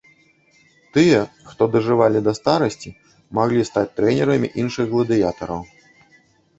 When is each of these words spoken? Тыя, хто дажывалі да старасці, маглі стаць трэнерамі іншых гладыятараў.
Тыя, 0.97 1.19
хто 1.49 1.61
дажывалі 1.75 2.19
да 2.29 2.33
старасці, 2.39 2.89
маглі 3.41 3.69
стаць 3.73 3.87
трэнерамі 4.01 4.47
іншых 4.65 4.85
гладыятараў. 4.99 5.61